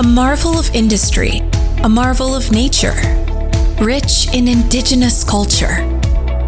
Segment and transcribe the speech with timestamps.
[0.00, 1.42] A marvel of industry,
[1.84, 2.94] a marvel of nature,
[3.82, 5.82] rich in Indigenous culture,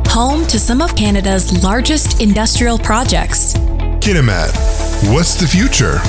[0.07, 3.53] home to some of Canada's largest industrial projects.
[4.01, 4.55] Kitimat,
[5.13, 6.01] what's the future?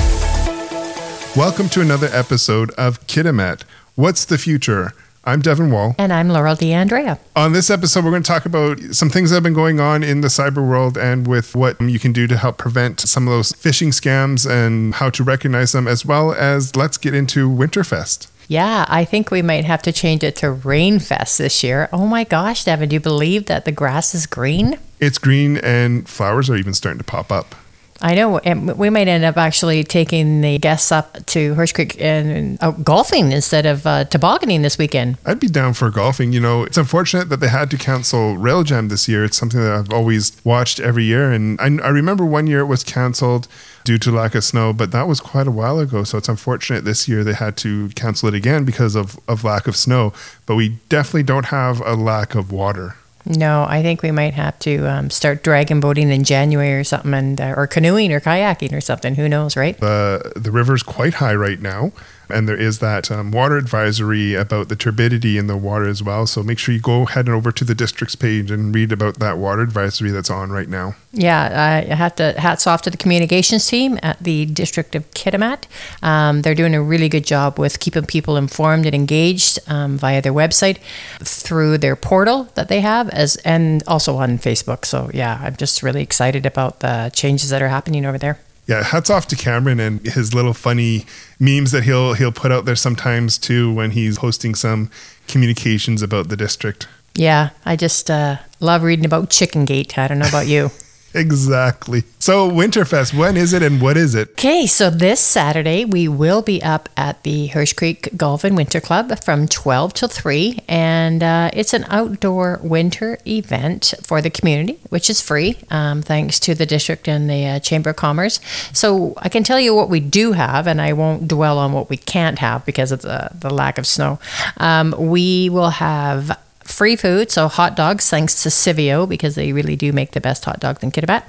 [1.38, 3.64] Welcome to another episode of Kitimat,
[3.94, 4.94] What's the Future?
[5.26, 5.94] I'm Devon Wall.
[5.98, 7.18] And I'm Laurel DeAndrea.
[7.34, 10.02] On this episode, we're going to talk about some things that have been going on
[10.02, 13.32] in the cyber world and with what you can do to help prevent some of
[13.32, 18.28] those phishing scams and how to recognize them, as well as let's get into Winterfest.
[18.48, 21.88] Yeah, I think we might have to change it to Rainfest this year.
[21.90, 24.78] Oh my gosh, Devon, do you believe that the grass is green?
[25.00, 27.54] It's green and flowers are even starting to pop up.
[28.00, 28.38] I know.
[28.38, 32.72] And we might end up actually taking the guests up to Hirsch Creek and uh,
[32.72, 35.16] golfing instead of uh, tobogganing this weekend.
[35.24, 36.32] I'd be down for golfing.
[36.32, 39.24] You know, it's unfortunate that they had to cancel Rail Jam this year.
[39.24, 41.32] It's something that I've always watched every year.
[41.32, 43.48] And I, I remember one year it was canceled
[43.84, 46.04] due to lack of snow, but that was quite a while ago.
[46.04, 49.66] So it's unfortunate this year they had to cancel it again because of, of lack
[49.66, 50.12] of snow.
[50.46, 52.96] But we definitely don't have a lack of water.
[53.26, 57.14] No, I think we might have to um, start dragon boating in January or something,
[57.14, 59.14] and uh, or canoeing or kayaking or something.
[59.14, 59.78] Who knows, right?
[59.78, 61.92] The the river's quite high right now,
[62.28, 66.26] and there is that um, water advisory about the turbidity in the water as well.
[66.26, 69.38] So make sure you go head over to the district's page and read about that
[69.38, 70.94] water advisory that's on right now.
[71.12, 75.64] Yeah, I have to hats off to the communications team at the District of Kitimat.
[76.02, 80.20] Um, they're doing a really good job with keeping people informed and engaged um, via
[80.20, 80.78] their website,
[81.20, 84.84] through their portal that they have, as and also on Facebook.
[84.84, 88.82] So yeah, I'm just really excited about the changes that are happening over there yeah,
[88.82, 91.04] hats off to Cameron and his little funny
[91.38, 94.90] memes that he'll he'll put out there sometimes too when he's hosting some
[95.28, 96.88] communications about the district.
[97.14, 99.98] Yeah, I just uh, love reading about Chicken Gate.
[99.98, 100.70] I don't know about you.
[101.14, 102.02] Exactly.
[102.18, 104.30] So, Winterfest, when is it and what is it?
[104.30, 108.80] Okay, so this Saturday we will be up at the Hirsch Creek Golf and Winter
[108.80, 110.60] Club from 12 till 3.
[110.68, 116.40] And uh, it's an outdoor winter event for the community, which is free, um, thanks
[116.40, 118.40] to the district and the uh, Chamber of Commerce.
[118.72, 121.88] So, I can tell you what we do have, and I won't dwell on what
[121.88, 124.18] we can't have because of the, the lack of snow.
[124.56, 129.76] Um, we will have free food, so hot dogs, thanks to Civio, because they really
[129.76, 131.22] do make the best hot dogs in Kitimat.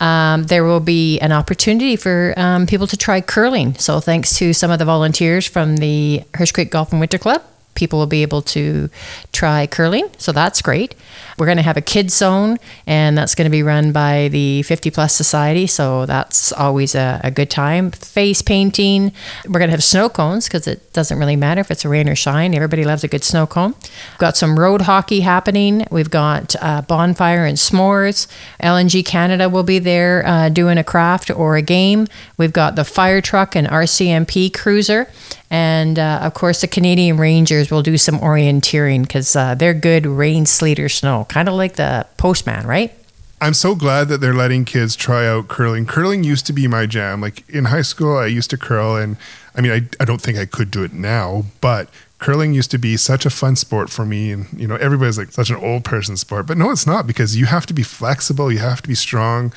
[0.00, 3.74] Um, there will be an opportunity for um, people to try curling.
[3.74, 7.42] So, thanks to some of the volunteers from the Hirsch Creek Golf and Winter Club,
[7.78, 8.90] people will be able to
[9.32, 10.10] try curling.
[10.18, 10.94] So that's great.
[11.38, 14.62] We're going to have a kids zone, and that's going to be run by the
[14.64, 15.68] 50 Plus Society.
[15.68, 17.92] So that's always a, a good time.
[17.92, 19.12] Face painting.
[19.46, 22.08] We're going to have snow cones because it doesn't really matter if it's a rain
[22.08, 22.54] or shine.
[22.54, 23.74] Everybody loves a good snow cone.
[23.80, 25.86] We've got some road hockey happening.
[25.92, 28.26] We've got uh, bonfire and s'mores.
[28.60, 32.08] LNG Canada will be there uh, doing a craft or a game.
[32.36, 35.08] We've got the fire truck and RCMP cruiser.
[35.50, 40.06] And uh, of course, the Canadian Rangers will do some orienteering because uh, they're good
[40.06, 42.92] rain, sleet, or snow, kind of like the postman, right?
[43.40, 45.86] I'm so glad that they're letting kids try out curling.
[45.86, 47.20] Curling used to be my jam.
[47.20, 49.16] Like in high school, I used to curl, and
[49.54, 51.88] I mean, I, I don't think I could do it now, but
[52.18, 54.32] curling used to be such a fun sport for me.
[54.32, 57.36] And, you know, everybody's like such an old person sport, but no, it's not because
[57.36, 59.52] you have to be flexible, you have to be strong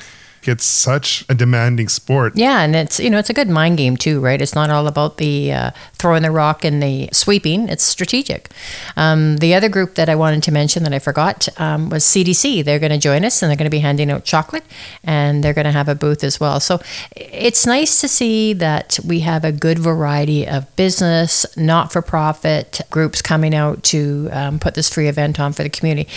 [0.48, 2.34] it's such a demanding sport.
[2.36, 4.40] Yeah, and it's you know it's a good mind game too, right?
[4.40, 7.68] It's not all about the uh, throwing the rock and the sweeping.
[7.68, 8.50] It's strategic.
[8.96, 12.64] Um, the other group that I wanted to mention that I forgot um, was CDC.
[12.64, 14.64] They're going to join us and they're going to be handing out chocolate
[15.04, 16.60] and they're going to have a booth as well.
[16.60, 16.80] So
[17.16, 22.80] it's nice to see that we have a good variety of business, not for profit
[22.90, 26.10] groups coming out to um, put this free event on for the community.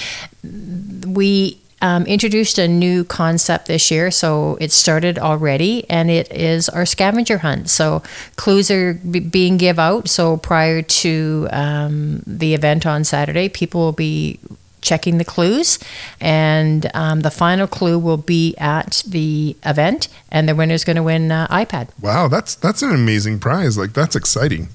[1.05, 4.11] We um, introduced a new concept this year.
[4.11, 7.69] So it started already, and it is our scavenger hunt.
[7.69, 8.01] So
[8.35, 10.09] clues are b- being give out.
[10.09, 14.39] So prior to um, the event on Saturday, people will be
[14.81, 15.79] checking the clues,
[16.21, 20.95] and um, the final clue will be at the event, and the winner is going
[20.95, 21.89] to win uh, iPad.
[22.01, 23.77] Wow, that's that's an amazing prize!
[23.77, 24.69] Like that's exciting.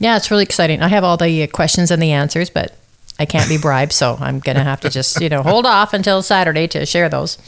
[0.00, 0.82] Yeah, it's really exciting.
[0.82, 2.76] I have all the questions and the answers, but
[3.18, 6.22] I can't be bribed, so I'm gonna have to just you know hold off until
[6.22, 7.38] Saturday to share those.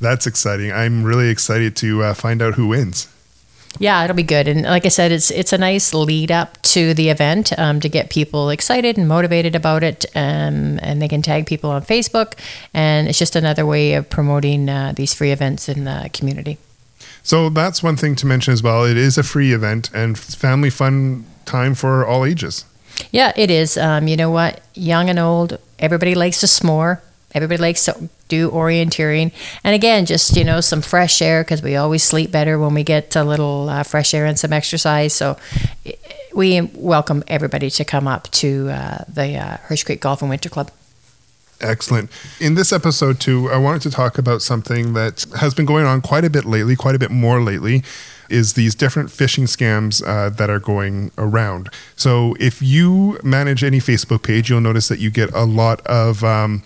[0.00, 0.72] That's exciting.
[0.72, 3.08] I'm really excited to uh, find out who wins.
[3.78, 6.94] Yeah, it'll be good, and like I said, it's it's a nice lead up to
[6.94, 11.20] the event um, to get people excited and motivated about it, um, and they can
[11.20, 12.38] tag people on Facebook,
[12.72, 16.58] and it's just another way of promoting uh, these free events in the community.
[17.22, 18.84] So that's one thing to mention as well.
[18.84, 22.64] It is a free event and family fun time for all ages.
[23.16, 23.78] Yeah, it is.
[23.78, 24.60] Um, you know what?
[24.74, 27.00] Young and old, everybody likes to s'more.
[27.32, 29.32] Everybody likes to do orienteering.
[29.64, 32.84] And again, just, you know, some fresh air because we always sleep better when we
[32.84, 35.14] get a little uh, fresh air and some exercise.
[35.14, 35.38] So
[36.34, 40.50] we welcome everybody to come up to uh, the uh, Hirsch Creek Golf and Winter
[40.50, 40.70] Club.
[41.60, 42.10] Excellent.
[42.38, 46.02] In this episode, too, I wanted to talk about something that has been going on
[46.02, 47.82] quite a bit lately, quite a bit more lately,
[48.28, 51.70] is these different phishing scams uh, that are going around.
[51.94, 56.22] So, if you manage any Facebook page, you'll notice that you get a lot of.
[56.22, 56.62] Um,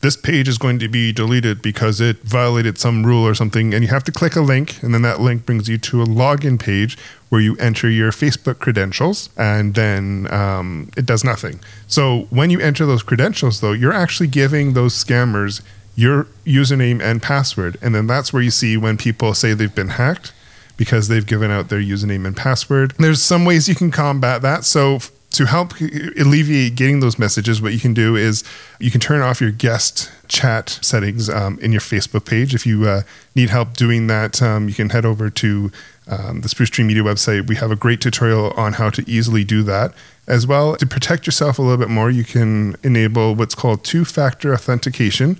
[0.00, 3.72] this page is going to be deleted because it violated some rule or something.
[3.72, 6.06] And you have to click a link, and then that link brings you to a
[6.06, 6.98] login page
[7.30, 11.60] where you enter your Facebook credentials, and then um, it does nothing.
[11.86, 15.62] So when you enter those credentials, though, you're actually giving those scammers
[15.96, 17.76] your username and password.
[17.80, 20.32] And then that's where you see when people say they've been hacked
[20.76, 22.94] because they've given out their username and password.
[22.98, 24.64] There's some ways you can combat that.
[24.64, 24.98] So
[25.34, 28.44] to help alleviate getting those messages, what you can do is
[28.78, 32.54] you can turn off your guest chat settings um, in your Facebook page.
[32.54, 33.02] If you uh,
[33.34, 35.72] need help doing that, um, you can head over to
[36.06, 37.48] um, the Spruce Tree Media website.
[37.48, 39.92] We have a great tutorial on how to easily do that.
[40.28, 44.04] As well, to protect yourself a little bit more, you can enable what's called two
[44.04, 45.38] factor authentication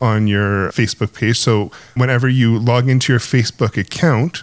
[0.00, 1.38] on your Facebook page.
[1.38, 4.42] So, whenever you log into your Facebook account,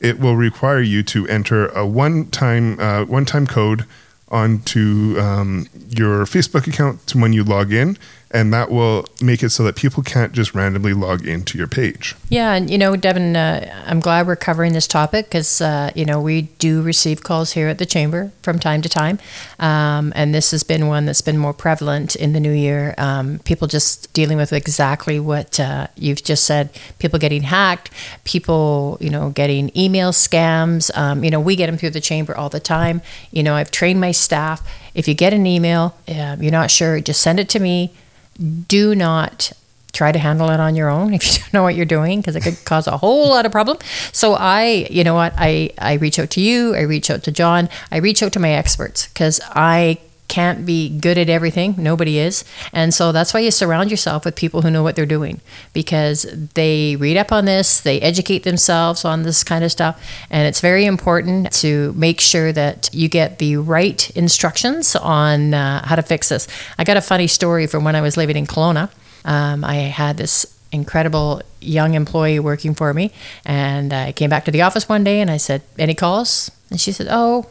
[0.00, 3.84] it will require you to enter a one-time uh, one-time code
[4.30, 7.96] onto um, your Facebook account when you log in,
[8.30, 12.14] and that will make it so that people can't just randomly log into your page.
[12.28, 16.04] Yeah, and you know, Devon, uh, I'm glad we're covering this topic because uh, you
[16.04, 19.18] know we do receive calls here at the chamber from time to time,
[19.58, 22.94] um, and this has been one that's been more prevalent in the new year.
[22.98, 27.90] Um, people just dealing with exactly what uh, you've just said: people getting hacked,
[28.24, 30.94] people you know getting email scams.
[30.96, 33.00] Um, you know, we get them through the chamber all the time.
[33.30, 34.66] You know, I've trained my staff.
[34.94, 37.92] If you get an email, uh, you're not sure, just send it to me
[38.38, 39.52] do not
[39.92, 42.36] try to handle it on your own if you don't know what you're doing because
[42.36, 43.78] it could cause a whole lot of problem.
[44.12, 45.32] So i you know what?
[45.36, 48.40] I i reach out to you i reach out to john i reach out to
[48.40, 49.98] my experts because i
[50.28, 51.74] can't be good at everything.
[51.78, 52.44] Nobody is.
[52.72, 55.40] And so that's why you surround yourself with people who know what they're doing
[55.72, 56.22] because
[56.54, 60.00] they read up on this, they educate themselves on this kind of stuff.
[60.30, 65.86] And it's very important to make sure that you get the right instructions on uh,
[65.86, 66.46] how to fix this.
[66.78, 68.90] I got a funny story from when I was living in Kelowna.
[69.24, 73.12] Um, I had this incredible young employee working for me.
[73.44, 76.50] And I came back to the office one day and I said, Any calls?
[76.70, 77.46] And she said, Oh,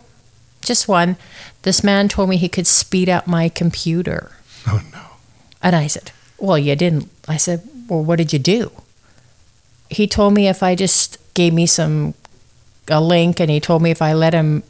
[0.61, 1.17] just one.
[1.67, 4.31] This man told me he could speed up my computer.
[4.65, 5.01] Oh, no.
[5.61, 7.09] And I said, Well, you didn't.
[7.27, 8.71] I said, Well, what did you do?
[9.89, 12.13] He told me if I just gave me some,
[12.87, 14.63] a link, and he told me if I let him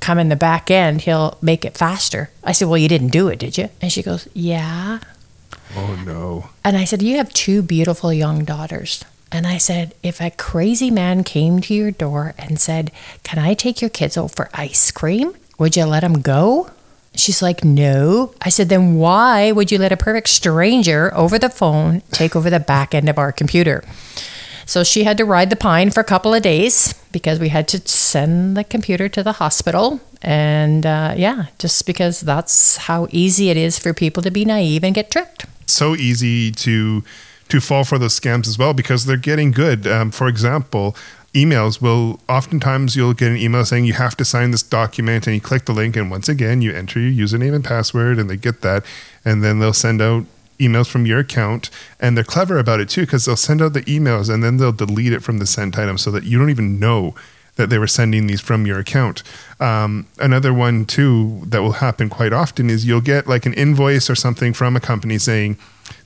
[0.00, 2.28] come in the back end, he'll make it faster.
[2.44, 3.70] I said, Well, you didn't do it, did you?
[3.80, 4.98] And she goes, Yeah.
[5.74, 6.50] Oh, no.
[6.62, 9.06] And I said, You have two beautiful young daughters.
[9.32, 13.54] And I said, If a crazy man came to your door and said, Can I
[13.54, 15.32] take your kids out for ice cream?
[15.62, 16.70] Would you let him go?
[17.14, 18.34] She's like, No.
[18.42, 22.50] I said, Then why would you let a perfect stranger over the phone take over
[22.50, 23.84] the back end of our computer?
[24.66, 27.68] So she had to ride the pine for a couple of days because we had
[27.68, 30.00] to send the computer to the hospital.
[30.20, 34.82] And uh, yeah, just because that's how easy it is for people to be naive
[34.82, 35.46] and get tricked.
[35.66, 37.04] So easy to
[37.50, 39.86] to fall for those scams as well because they're getting good.
[39.86, 40.96] Um, for example,
[41.34, 45.34] emails will oftentimes you'll get an email saying you have to sign this document and
[45.34, 48.36] you click the link and once again you enter your username and password and they
[48.36, 48.84] get that
[49.24, 50.24] and then they'll send out
[50.58, 53.82] emails from your account and they're clever about it too because they'll send out the
[53.82, 56.78] emails and then they'll delete it from the sent item so that you don't even
[56.78, 57.14] know
[57.56, 59.22] that they were sending these from your account.
[59.60, 64.08] Um, another one too that will happen quite often is you'll get like an invoice
[64.08, 65.58] or something from a company saying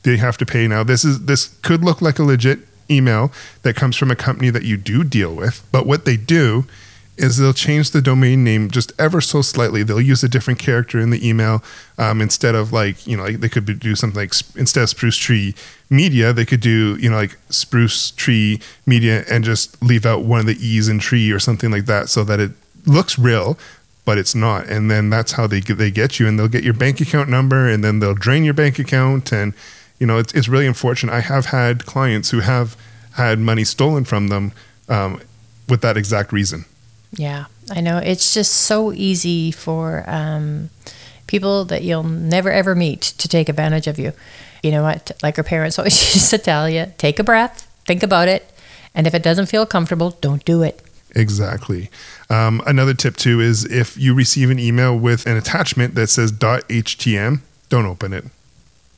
[0.02, 0.82] they have to pay now.
[0.82, 4.64] This is this could look like a legit email that comes from a company that
[4.64, 6.64] you do deal with, but what they do
[7.16, 9.82] is they'll change the domain name just ever so slightly.
[9.82, 11.62] They'll use a different character in the email
[11.98, 15.16] um, instead of like you know like they could do something like instead of Spruce
[15.16, 15.54] Tree
[15.88, 20.40] Media, they could do you know like Spruce Tree Media and just leave out one
[20.40, 22.52] of the e's in tree or something like that, so that it
[22.86, 23.58] looks real,
[24.04, 24.66] but it's not.
[24.66, 27.28] And then that's how they get, they get you, and they'll get your bank account
[27.28, 29.54] number, and then they'll drain your bank account, and
[29.98, 31.12] you know it's it's really unfortunate.
[31.12, 32.76] I have had clients who have
[33.12, 34.52] had money stolen from them
[34.88, 35.20] um,
[35.68, 36.64] with that exact reason.
[37.12, 37.98] Yeah, I know.
[37.98, 40.70] It's just so easy for um,
[41.26, 44.12] people that you'll never ever meet to take advantage of you.
[44.62, 45.12] You know what?
[45.22, 48.50] Like our parents always used to tell you take a breath, think about it,
[48.94, 50.82] and if it doesn't feel comfortable, don't do it.
[51.14, 51.88] Exactly.
[52.28, 56.30] Um, another tip too is if you receive an email with an attachment that says
[56.30, 58.24] .htm, don't open it.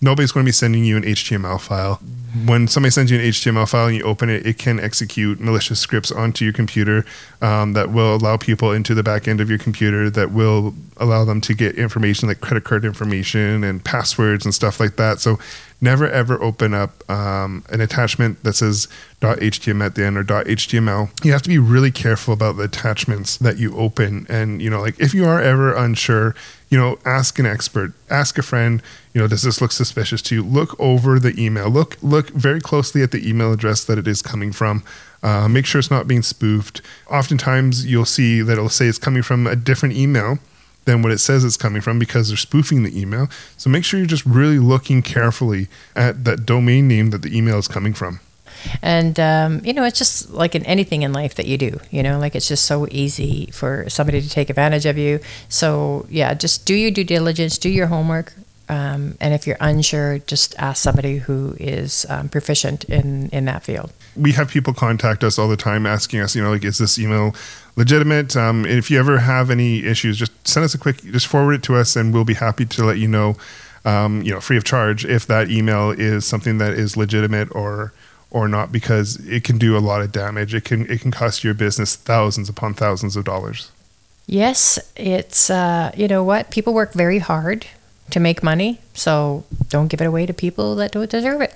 [0.01, 2.01] Nobody's going to be sending you an HTML file.
[2.45, 5.81] When somebody sends you an HTML file and you open it, it can execute malicious
[5.81, 7.05] scripts onto your computer
[7.41, 11.25] um, that will allow people into the back end of your computer that will allow
[11.25, 15.21] them to get information like credit card information and passwords and stuff like that.
[15.21, 15.39] So
[15.81, 18.89] never ever open up um, an attachment that says
[19.21, 21.25] .html at the end or .html.
[21.25, 24.27] You have to be really careful about the attachments that you open.
[24.29, 26.35] And, you know, like if you are ever unsure,
[26.71, 28.83] you know, ask an expert, ask a friend,
[29.15, 30.43] you know, does this look suspicious to you?
[30.43, 31.71] Look over the email.
[31.71, 34.85] Look, look very closely at the email address that it is coming from.
[35.23, 36.83] Uh, make sure it's not being spoofed.
[37.11, 40.39] Oftentimes you'll see that it'll say it's coming from a different email
[40.85, 43.29] than what it says it's coming from because they're spoofing the email.
[43.57, 47.59] So make sure you're just really looking carefully at that domain name that the email
[47.59, 48.21] is coming from.
[48.83, 52.03] And, um, you know, it's just like in anything in life that you do, you
[52.03, 55.21] know, like it's just so easy for somebody to take advantage of you.
[55.49, 58.33] So, yeah, just do your due diligence, do your homework.
[58.71, 63.63] Um, and if you're unsure, just ask somebody who is um, proficient in, in that
[63.63, 63.93] field.
[64.15, 66.99] We have people contact us all the time asking us, you know, like, is this
[66.99, 67.35] email
[67.77, 68.37] legitimate?
[68.37, 71.63] Um, if you ever have any issues, just send us a quick, just forward it
[71.65, 73.37] to us, and we'll be happy to let you know,
[73.87, 77.95] um, you know, free of charge if that email is something that is legitimate or
[78.31, 80.55] or not, because it can do a lot of damage.
[80.55, 83.71] It can it can cost your business thousands upon thousands of dollars.
[84.27, 87.67] Yes, it's uh, you know what people work very hard
[88.11, 91.55] to make money, so don't give it away to people that don't deserve it.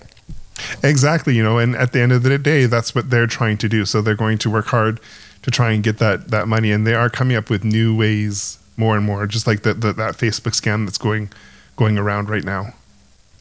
[0.82, 3.68] Exactly, you know, and at the end of the day, that's what they're trying to
[3.68, 3.84] do.
[3.84, 5.00] So they're going to work hard
[5.42, 8.58] to try and get that that money, and they are coming up with new ways
[8.76, 11.30] more and more, just like the, the that Facebook scam that's going
[11.76, 12.74] going around right now.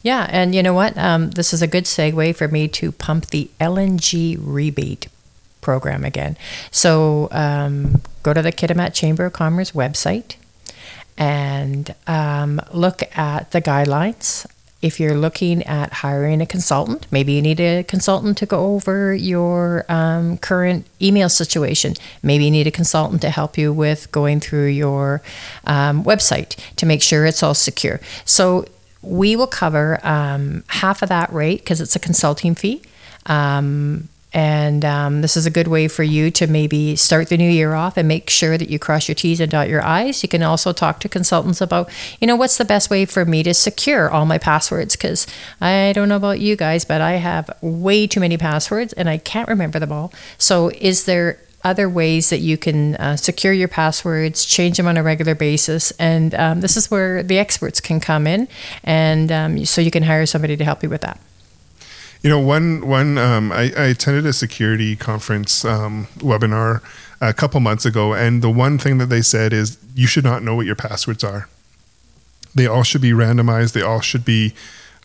[0.02, 0.96] Yeah, and you know what?
[0.98, 5.08] Um, this is a good segue for me to pump the LNG rebate
[5.60, 6.36] program again.
[6.70, 10.36] So um, go to the Kitimat Chamber of Commerce website
[11.16, 14.46] and um, look at the guidelines
[14.82, 19.14] if you're looking at hiring a consultant, maybe you need a consultant to go over
[19.14, 21.94] your um, current email situation.
[22.22, 25.22] Maybe you need a consultant to help you with going through your
[25.64, 28.00] um, website to make sure it's all secure.
[28.24, 28.66] So
[29.02, 32.82] we will cover um, half of that rate because it's a consulting fee.
[33.26, 37.50] Um, and um, this is a good way for you to maybe start the new
[37.50, 40.22] year off and make sure that you cross your T's and dot your I's.
[40.22, 43.42] You can also talk to consultants about, you know, what's the best way for me
[43.42, 44.96] to secure all my passwords?
[44.96, 45.26] Because
[45.60, 49.18] I don't know about you guys, but I have way too many passwords and I
[49.18, 50.14] can't remember them all.
[50.38, 54.96] So, is there other ways that you can uh, secure your passwords, change them on
[54.96, 55.90] a regular basis.
[55.92, 58.48] And um, this is where the experts can come in.
[58.82, 61.20] And um, so you can hire somebody to help you with that.
[62.22, 66.80] You know, one one um, I, I, attended a security conference um, webinar
[67.20, 70.40] a couple months ago, and the one thing that they said is you should not
[70.44, 71.48] know what your passwords are.
[72.54, 73.72] They all should be randomized.
[73.72, 74.54] They all should be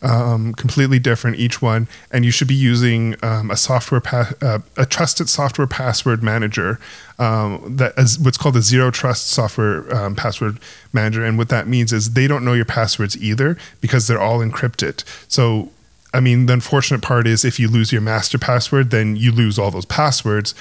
[0.02, 4.60] um, completely different, each one, and you should be using um, a software pa- uh,
[4.76, 6.78] a trusted software password manager
[7.18, 10.58] um, that is what's called a zero trust software um, password
[10.92, 11.24] manager.
[11.24, 15.02] And what that means is they don't know your passwords either because they're all encrypted.
[15.28, 15.70] So
[16.14, 19.58] I mean, the unfortunate part is if you lose your master password, then you lose
[19.58, 20.54] all those passwords.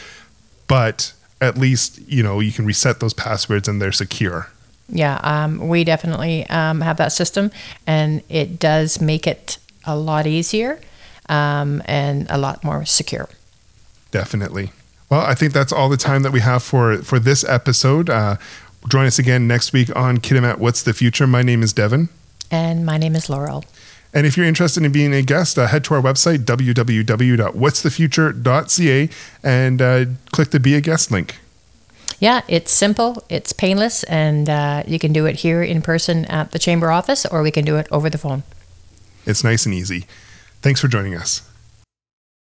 [0.67, 4.50] But at least, you know, you can reset those passwords and they're secure.
[4.89, 7.51] Yeah, um, we definitely um, have that system,
[7.86, 10.79] and it does make it a lot easier
[11.29, 13.29] um, and a lot more secure.
[14.12, 14.72] Definitely.
[15.10, 18.10] Well, I think that's all the time that we have for for this episode.
[18.10, 18.38] Uh,
[18.89, 21.27] join us again next week on Kitimat What's the Future.
[21.27, 22.10] My name is Devon.
[22.50, 23.65] And my name is Laurel.
[24.13, 29.10] And if you're interested in being a guest, uh, head to our website, www.whatsthefuture.ca,
[29.44, 31.39] and uh, click the Be a Guest link.
[32.19, 36.51] Yeah, it's simple, it's painless, and uh, you can do it here in person at
[36.51, 38.43] the chamber office, or we can do it over the phone.
[39.25, 40.07] It's nice and easy.
[40.62, 41.47] Thanks for joining us.